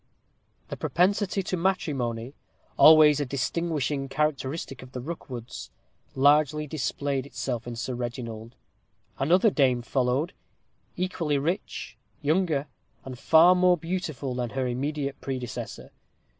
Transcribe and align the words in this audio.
The 0.69 0.77
propensity 0.77 1.43
to 1.43 1.55
matrimony, 1.55 2.33
always 2.75 3.19
a 3.19 3.23
distinguishing 3.27 4.09
characteristic 4.09 4.81
of 4.81 4.93
the 4.93 4.99
Rookwoods, 4.99 5.69
largely 6.15 6.65
displayed 6.65 7.27
itself 7.27 7.67
in 7.67 7.75
Sir 7.75 7.93
Reginald. 7.93 8.55
Another 9.19 9.51
dame 9.51 9.83
followed 9.83 10.33
equally 10.97 11.37
rich, 11.37 11.97
younger, 12.19 12.65
and 13.05 13.19
far 13.19 13.53
more 13.53 13.77
beautiful 13.77 14.33
than 14.33 14.49
her 14.49 14.65
immediate 14.65 15.21
predecessor. 15.21 15.91